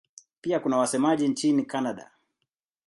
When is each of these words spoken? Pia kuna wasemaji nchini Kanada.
Pia 0.41 0.59
kuna 0.59 0.77
wasemaji 0.77 1.27
nchini 1.27 1.65
Kanada. 1.65 2.11